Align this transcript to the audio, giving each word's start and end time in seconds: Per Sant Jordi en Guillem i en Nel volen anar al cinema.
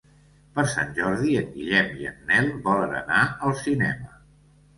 Per 0.53 0.63
Sant 0.69 0.95
Jordi 0.99 1.33
en 1.41 1.51
Guillem 1.57 1.91
i 1.99 2.07
en 2.13 2.17
Nel 2.31 2.49
volen 2.65 2.97
anar 3.03 3.21
al 3.51 3.55
cinema. 3.61 4.13